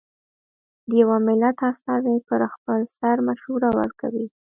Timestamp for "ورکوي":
3.79-4.25